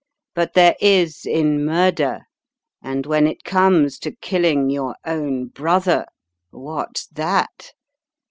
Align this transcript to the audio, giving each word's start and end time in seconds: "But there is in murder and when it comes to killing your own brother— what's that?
"But 0.33 0.53
there 0.55 0.75
is 0.81 1.27
in 1.27 1.63
murder 1.63 2.21
and 2.81 3.05
when 3.05 3.27
it 3.27 3.43
comes 3.43 3.99
to 3.99 4.11
killing 4.15 4.71
your 4.71 4.95
own 5.05 5.49
brother— 5.49 6.07
what's 6.49 7.05
that? 7.09 7.73